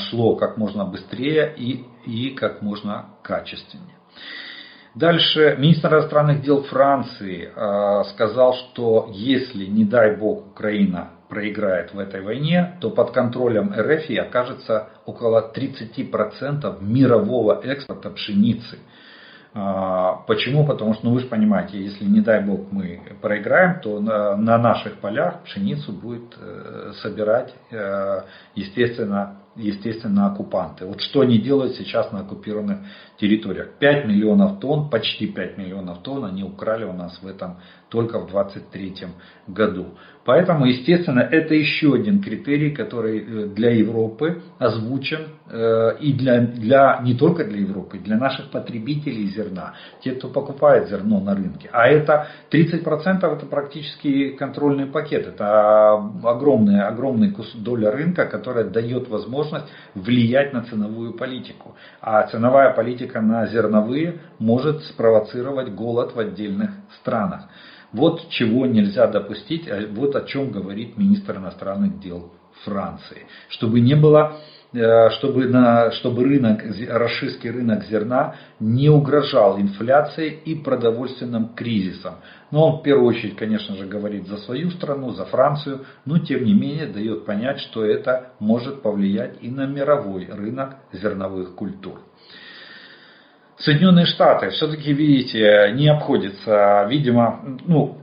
[0.10, 3.96] шло как можно быстрее и, и как можно качественнее.
[4.96, 7.52] Дальше министр иностранных дел Франции
[8.14, 14.10] сказал, что если, не дай бог, Украина проиграет в этой войне, то под контролем РФ
[14.28, 18.80] окажется около 30% мирового экспорта пшеницы.
[19.60, 20.68] А, почему?
[20.68, 24.60] Потому что, ну вы же понимаете, если не дай бог мы проиграем, то на, на
[24.60, 28.22] наших полях пшеницу будет э, собирать, э,
[28.54, 30.86] естественно, естественно, оккупанты.
[30.86, 32.82] Вот что они делают сейчас на оккупированных
[33.20, 33.80] территориях.
[33.80, 37.58] 5 миллионов тонн, почти 5 миллионов тонн они украли у нас в этом
[37.90, 39.08] только в 2023
[39.48, 39.88] году.
[40.28, 47.00] Поэтому, естественно, это еще один критерий, который э, для Европы озвучен э, и для, для,
[47.02, 51.70] не только для Европы, для наших потребителей зерна, те, кто покупает зерно на рынке.
[51.72, 59.68] А это 30% это практически контрольный пакет, это огромная, огромная доля рынка, которая дает возможность
[59.96, 61.76] влиять на ценовую политику.
[62.02, 67.48] А ценовая политика на зерновые может спровоцировать голод в отдельных странах.
[67.94, 72.32] Вот чего нельзя допустить, а вот о чем говорит министр иностранных дел
[72.64, 73.26] Франции.
[73.50, 74.38] Чтобы не было
[74.74, 82.16] э, чтобы, на, чтобы рынок, российский рынок зерна не угрожал инфляцией и продовольственным кризисом.
[82.52, 86.44] Но он в первую очередь, конечно же, говорит за свою страну, за Францию, но тем
[86.44, 92.02] не менее дает понять, что это может повлиять и на мировой рынок зерновых культур.
[93.60, 97.98] Соединенные Штаты все-таки, видите, не обходится, видимо, ну,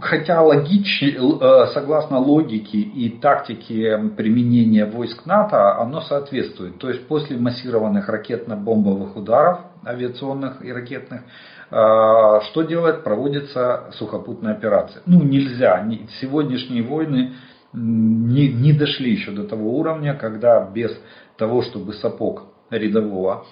[0.00, 6.78] хотя логично, э, согласно логике и тактике применения войск НАТО, оно соответствует.
[6.78, 11.22] То есть после массированных ракетно-бомбовых ударов, авиационных и ракетных,
[11.70, 13.04] э, что делает?
[13.04, 15.02] Проводится сухопутная операция.
[15.06, 15.86] Ну, нельзя.
[16.20, 17.32] Сегодняшние войны
[17.72, 20.90] не, не дошли еще до того уровня, когда без
[21.36, 23.46] того, чтобы сапог рядового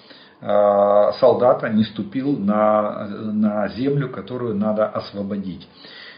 [1.19, 5.67] солдата не ступил на, на землю, которую надо освободить.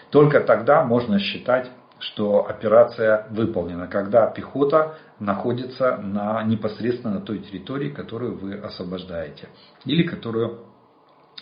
[0.09, 1.69] Только тогда можно считать,
[1.99, 9.49] что операция выполнена, когда пехота находится на, непосредственно на той территории, которую вы освобождаете,
[9.85, 10.59] или которую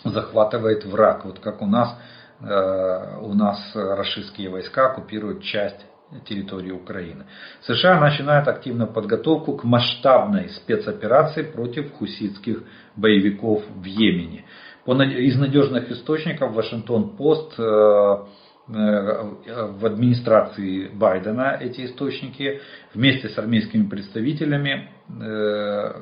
[0.04, 1.24] захватывает враг.
[1.24, 1.98] Вот как у нас,
[2.40, 5.84] э, у нас российские войска оккупируют часть
[6.20, 7.26] территории Украины.
[7.62, 12.62] США начинают активную подготовку к масштабной спецоперации против хуситских
[12.96, 14.44] боевиков в Йемене.
[14.86, 18.22] Из надежных источников Вашингтон-Пост э, э,
[18.68, 22.60] в администрации Байдена эти источники
[22.92, 25.92] вместе с армейскими представителями э,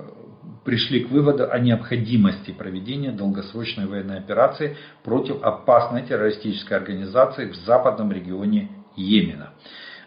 [0.65, 8.13] пришли к выводу о необходимости проведения долгосрочной военной операции против опасной террористической организации в западном
[8.13, 9.55] регионе Йемена.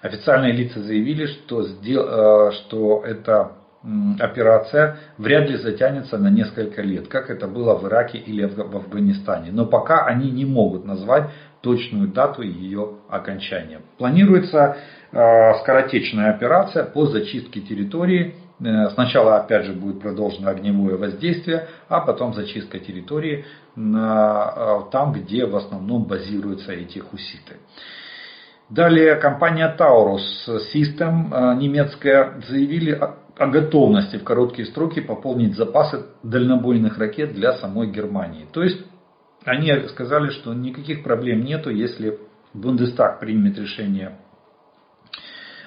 [0.06, 3.54] Официальные лица заявили, что, э, что эта
[4.20, 9.52] операция вряд ли затянется на несколько лет, как это было в Ираке или в Афганистане.
[9.52, 11.32] Но пока они не могут назвать
[11.62, 13.82] точную дату ее окончания.
[13.98, 14.78] Планируется
[15.12, 18.36] э, скоротечная операция по зачистке территории.
[18.60, 23.46] Э, сначала опять же будет продолжено огневое воздействие, а потом зачистка территории
[23.76, 27.56] там, где в основном базируются эти хуситы.
[28.70, 30.24] Далее компания Taurus
[30.74, 32.92] System э, немецкая заявили
[33.38, 38.48] о готовности в короткие сроки пополнить запасы дальнобойных ракет для самой Германии.
[38.52, 38.84] То есть
[39.44, 42.18] они сказали, что никаких проблем нету, если
[42.54, 44.18] Бундестаг примет решение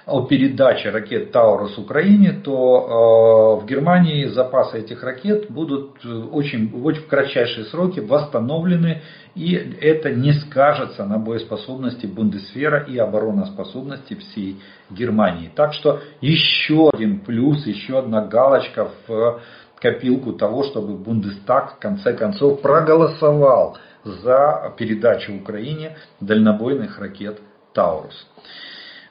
[0.09, 6.72] о передаче ракет Таурус Украине, то э, в Германии запасы этих ракет будут э, очень,
[6.82, 9.02] очень в кратчайшие сроки восстановлены,
[9.34, 15.50] и это не скажется на боеспособности Бундесфера и обороноспособности всей Германии.
[15.54, 19.40] Так что еще один плюс, еще одна галочка в
[19.76, 27.40] копилку того, чтобы Бундестаг в конце концов проголосовал за передачу Украине дальнобойных ракет
[27.74, 28.26] Таурус.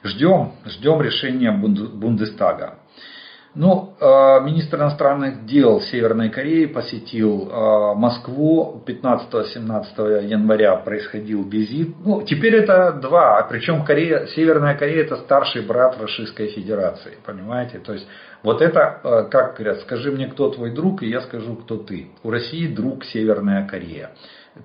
[0.02, 2.78] Ждем, ждем решения Бундестага.
[3.54, 11.96] Ну, э, министр иностранных дел Северной Кореи посетил э, Москву 15-17 января происходил визит.
[12.04, 17.78] Ну, теперь это два, причем Корея, Северная Корея это старший брат Российской Федерации, понимаете?
[17.78, 18.06] То есть
[18.44, 22.10] вот это, э, как говорят, скажи мне, кто твой друг, и я скажу, кто ты.
[22.22, 24.10] У России друг Северная Корея.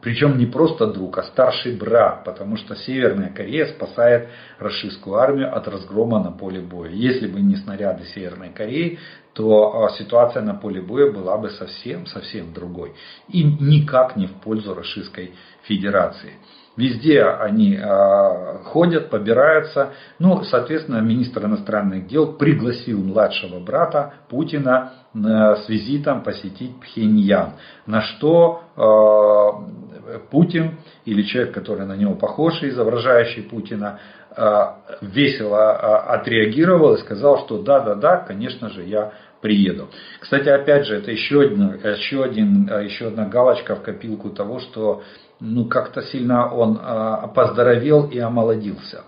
[0.02, 5.68] Причем не просто друг, а старший брат, потому что Северная Корея спасает российскую армию от
[5.68, 6.90] разгрома на поле боя.
[6.90, 9.00] Если бы не снаряды Северной Кореи,
[9.34, 12.94] то ситуация на поле боя была бы совсем-совсем другой.
[13.30, 16.34] И никак не в пользу Российской Федерации.
[16.76, 19.94] Везде они э, ходят, побираются.
[20.18, 27.52] Ну, соответственно, министр иностранных дел пригласил младшего брата Путина э, с визитом посетить Пхеньян.
[27.86, 34.00] На что э, Путин или человек, который на него похож, изображающий Путина,
[34.36, 34.66] э,
[35.02, 39.14] весело э, отреагировал и сказал, что да-да-да, конечно же, я
[39.44, 39.90] приеду.
[40.22, 44.60] Кстати, опять же, это еще, один, еще, один, э, еще одна галочка в копилку того,
[44.60, 45.04] что
[45.42, 49.04] ну, как-то сильно он а, поздоровел и омолодился.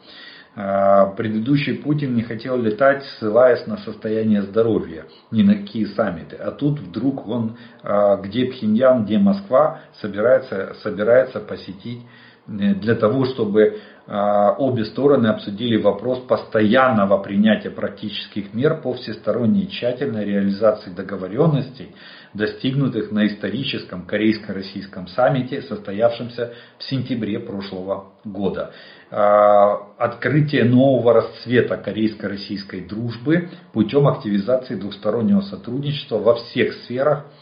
[0.58, 6.36] А, предыдущий Путин не хотел летать, ссылаясь на состояние здоровья, ни на какие саммиты.
[6.36, 12.02] А тут вдруг он, а, где Пхеньян, где Москва, собирается, собирается посетить
[12.48, 20.26] э, для того, чтобы обе стороны обсудили вопрос постоянного принятия практических мер по всесторонней тщательной
[20.26, 21.96] реализации договоренностей
[22.36, 28.72] достигнутых на историческом корейско-российском саммите, состоявшемся в сентябре прошлого года.
[29.10, 37.35] А, открытие нового расцвета корейско-российской дружбы путем активизации двухстороннего сотрудничества во всех сферах а,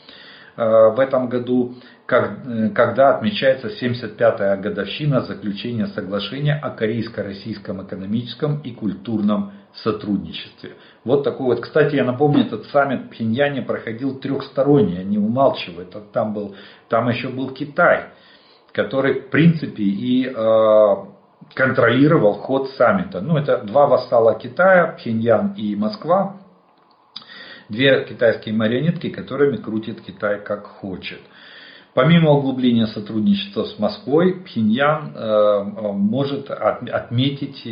[0.56, 1.76] в этом году,
[2.06, 9.52] когда отмечается 75-я годовщина заключения соглашения о корейско-российском экономическом и культурном
[9.82, 10.74] сотрудничестве.
[11.04, 11.62] Вот такой вот.
[11.62, 15.96] Кстати, я напомню, этот саммит в Пхеньяне проходил трехсторонний, они умалчивают.
[16.12, 16.56] Там, был,
[16.90, 18.06] там еще был Китай,
[18.72, 20.96] который в принципе и э,
[21.56, 23.22] контролировал ход саммита.
[23.22, 26.38] Ну, это два вассала Китая, Пхеньян и Москва.
[27.74, 31.20] Две китайские марионетки, которыми крутит Китай как хочет.
[31.94, 35.64] Помимо углубления сотрудничества с Москвой, Пхеньян э,
[35.94, 37.66] может отметить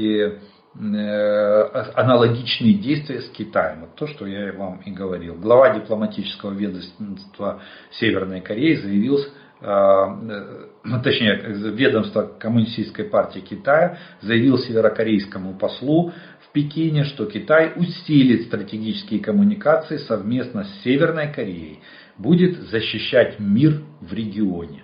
[0.73, 1.63] Э,
[1.95, 3.81] аналогичные действия с Китаем.
[3.81, 5.35] Вот то, что я вам и говорил.
[5.35, 11.41] Глава дипломатического ведомства Северной Кореи заявил, э, э, точнее,
[11.75, 16.13] ведомство Коммунистической партии Китая заявил северокорейскому послу
[16.51, 21.79] в Пекине, что Китай усилит стратегические коммуникации совместно с Северной Кореей,
[22.17, 24.83] будет защищать мир в регионе.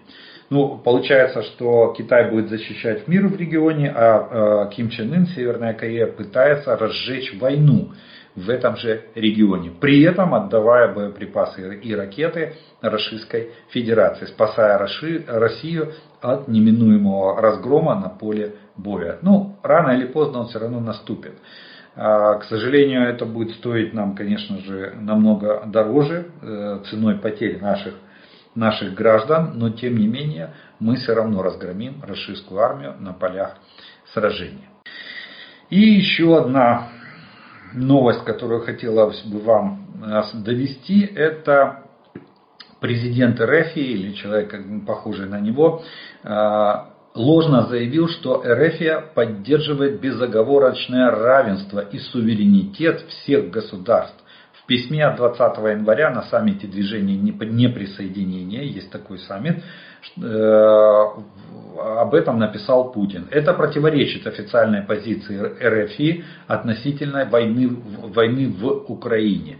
[0.50, 5.74] Ну, получается, что Китай будет защищать мир в регионе, а э, Ким Чен Ын, Северная
[5.74, 7.92] Корея, пытается разжечь войну
[8.34, 16.48] в этом же регионе, при этом отдавая боеприпасы и ракеты Российской Федерации, спасая Россию от
[16.48, 19.18] неминуемого разгрома на поле боя.
[19.22, 21.34] Ну, рано или поздно он все равно наступит.
[21.96, 27.96] А, к сожалению, это будет стоить нам, конечно же, намного дороже э, ценой потери наших
[28.58, 33.56] наших граждан, но тем не менее мы все равно разгромим российскую армию на полях
[34.14, 34.70] сражения.
[35.70, 36.90] И еще одна
[37.74, 39.86] новость, которую хотелось бы вам
[40.34, 41.84] довести, это
[42.80, 44.56] президент РФ или человек,
[44.86, 45.84] похожий на него,
[46.24, 55.18] а, ложно заявил, что РФ поддерживает безоговорочное равенство и суверенитет всех государств в письме от
[55.18, 59.64] 20 января на саммите движения неприсоединения, есть такой саммит,
[60.18, 61.04] э,
[61.80, 63.28] об этом написал Путин.
[63.32, 69.58] Это противоречит официальной позиции РФИ относительно войны, войны в Украине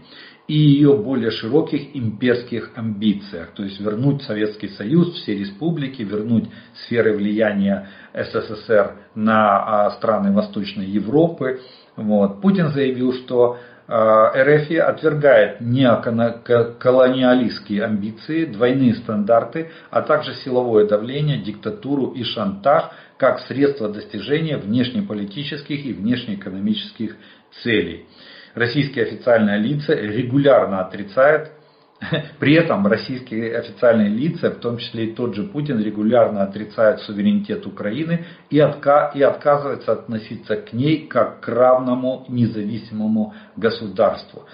[0.48, 7.14] и ее более широких имперских амбициях, то есть вернуть Советский Союз, все республики, вернуть сферы
[7.14, 11.60] влияния СССР на а, страны Восточной Европы.
[11.96, 12.40] Вот.
[12.40, 22.12] Путин заявил, что а, РФ отвергает неоколониалистские амбиции, двойные стандарты, а также силовое давление, диктатуру
[22.12, 22.84] и шантаж
[23.18, 27.16] как средство достижения внешнеполитических и внешнеэкономических
[27.62, 28.06] целей.
[28.54, 31.52] Российские официальные лица регулярно отрицают
[32.38, 37.66] при этом российские официальные лица, в том числе и тот же Путин, регулярно отрицают суверенитет
[37.66, 44.44] Украины и, отка и отказываются относиться к ней как к равному независимому государству.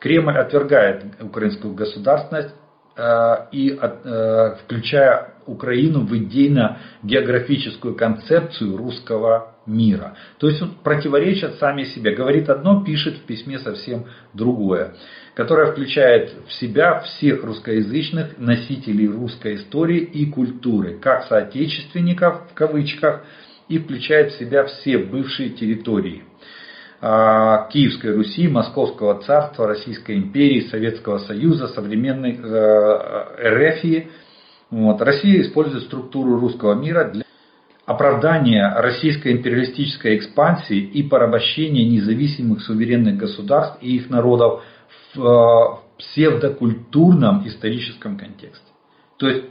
[0.00, 2.54] Кремль отвергает украинскую государственность
[2.96, 10.16] э, и э, включая Украину в идейно-географическую концепцию русского мира.
[10.38, 12.14] То есть он противоречит сами себе.
[12.14, 14.94] Говорит одно, пишет в письме совсем другое.
[15.34, 23.24] Которое включает в себя всех русскоязычных носителей русской истории и культуры, как соотечественников в кавычках,
[23.68, 26.24] и включает в себя все бывшие территории.
[27.00, 34.08] А, Киевской Руси, Московского царства, Российской империи, Советского Союза, современной э, РФии.
[34.70, 35.00] Вот.
[35.00, 37.24] Россия использует структуру русского мира для
[37.90, 44.62] оправдание российской империалистической экспансии и порабощения независимых суверенных государств и их народов
[45.12, 48.64] в псевдокультурном историческом контексте.
[49.16, 49.44] То есть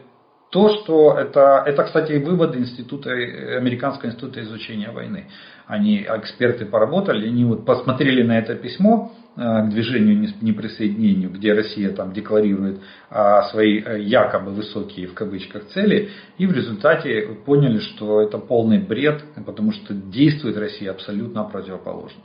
[0.51, 5.27] то, что это, это, кстати, выводы института, Американского института изучения войны.
[5.67, 11.91] Они, эксперты поработали, они вот посмотрели на это письмо э, к движению неприсоединению, где Россия
[11.91, 18.21] там декларирует а, свои э, якобы высокие в кавычках цели, и в результате поняли, что
[18.21, 22.21] это полный бред, потому что действует Россия абсолютно противоположно.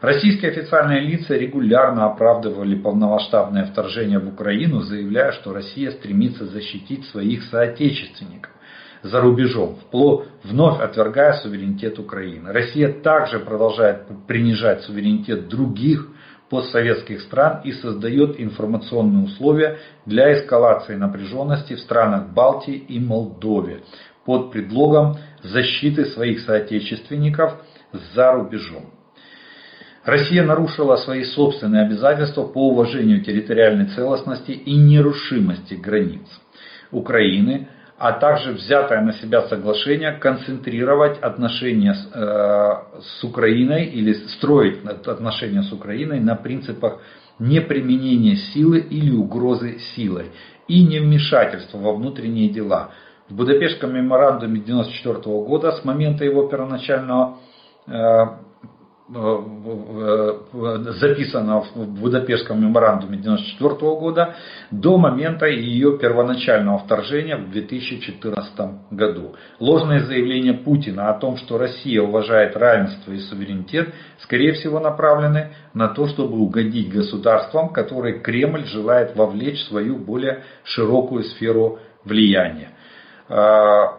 [0.00, 7.44] Российские официальные лица регулярно оправдывали полномасштабное вторжение в Украину, заявляя, что Россия стремится защитить своих
[7.44, 8.50] соотечественников
[9.02, 9.78] за рубежом,
[10.42, 12.52] вновь отвергая суверенитет Украины.
[12.52, 16.08] Россия также продолжает принижать суверенитет других
[16.48, 23.82] постсоветских стран и создает информационные условия для эскалации напряженности в странах Балтии и Молдове
[24.24, 27.54] под предлогом защиты своих соотечественников
[28.14, 28.90] за рубежом.
[30.04, 36.26] Россия нарушила свои собственные обязательства по уважению территориальной целостности и нерушимости границ
[36.92, 37.68] Украины,
[37.98, 45.62] а также взятое на себя соглашение концентрировать отношения с, э, с Украиной или строить отношения
[45.62, 47.00] с Украиной на принципах
[47.38, 50.30] неприменения силы или угрозы силой
[50.68, 52.90] и невмешательства во внутренние дела.
[53.28, 57.38] В Будапештском меморандуме 1994 года с момента его первоначального
[57.86, 58.24] э,
[60.98, 64.34] записана в Будапештском меморандуме 1994 года
[64.72, 69.36] до момента ее первоначального вторжения в 2014 году.
[69.60, 75.86] Ложные заявления Путина о том, что Россия уважает равенство и суверенитет, скорее всего направлены на
[75.88, 82.70] то, чтобы угодить государствам, которые Кремль желает вовлечь в свою более широкую сферу влияния
[83.28, 83.98] а,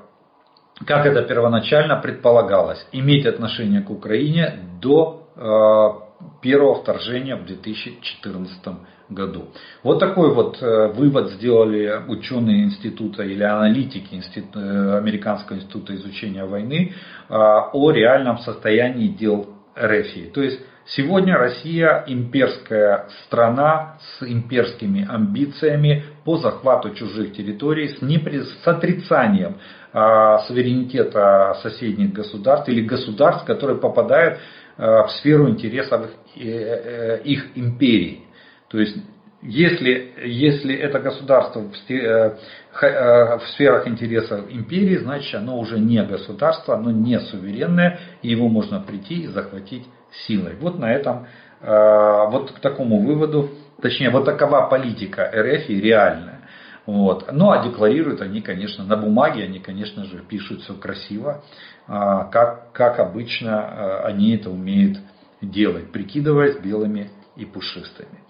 [0.86, 8.60] как это первоначально предполагалось, иметь отношение к Украине до э, первого вторжения в 2014
[9.10, 9.46] году.
[9.84, 16.94] Вот такой вот э, вывод сделали ученые института или аналитики э, Американского института изучения войны
[17.30, 19.48] о реальном состоянии дел
[19.78, 20.32] РФ.
[20.34, 20.60] То есть
[20.90, 28.40] Сегодня Россия имперская страна с имперскими амбициями по захвату чужих территорий, с, непри...
[28.44, 29.58] с отрицанием
[29.92, 34.40] а, суверенитета соседних государств или государств, которые попадают
[34.78, 38.22] а, в сферу интересов их, э, их империи.
[38.70, 38.96] То есть
[39.42, 41.64] если, если это государство
[42.78, 48.00] в, э, э, в сферах интересов империи, значит оно уже не государство, оно не суверенное,
[48.22, 49.86] и его можно прийти и захватить
[50.28, 50.56] силой.
[50.60, 51.28] Вот на этом,
[51.62, 53.50] э, вот к такому выводу,
[53.82, 56.42] точнее, вот такова политика РФ и реальная.
[56.86, 57.30] Вот.
[57.34, 61.44] Ну а декларируют они, конечно, на бумаге, они, конечно же, пишут все красиво,
[61.86, 64.98] как, как обычно они это умеют
[65.42, 68.24] делать, прикидываясь белыми и пушистыми.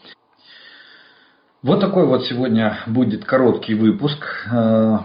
[1.64, 4.98] Вот такой вот сегодня будет короткий выпуск э,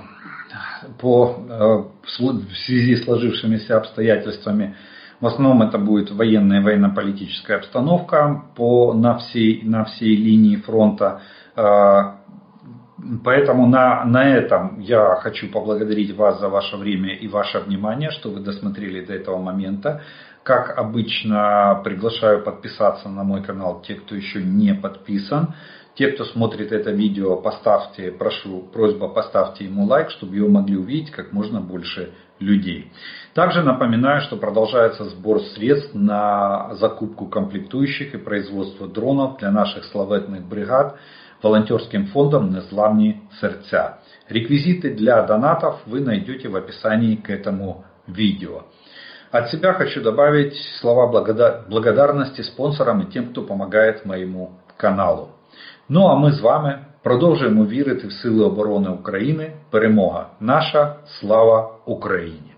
[1.00, 4.76] по, э, в связи с сложившимися обстоятельствами.
[5.18, 11.22] В основном это будет военная и военно-политическая обстановка по, на, всей, на всей линии фронта.
[11.56, 12.16] Э,
[13.24, 18.28] поэтому на, на этом я хочу поблагодарить вас за ваше время и ваше внимание, что
[18.28, 20.02] вы досмотрели до этого момента.
[20.42, 25.54] Как обычно, приглашаю подписаться на мой канал те, кто еще не подписан.
[25.94, 31.10] Те, кто смотрит это видео, поставьте, прошу, просьба поставьте ему лайк, чтобы его могли увидеть
[31.10, 32.90] как можно больше людей.
[33.34, 40.46] Также напоминаю, что продолжается сбор средств на закупку комплектующих и производство дронов для наших славетных
[40.46, 40.96] бригад
[41.42, 43.98] волонтерским фондом «Незламні сердца».
[44.30, 48.62] Реквизиты для донатов вы найдете в описании к этому видео.
[49.30, 51.06] От себя хочу добавить слова
[51.68, 55.31] благодарности спонсорам и тем, кто помогает моему каналу.
[55.91, 59.51] Ну а ми з вами продовжуємо вірити в Сили оборони України.
[59.71, 62.50] Перемога наша, слава Україні!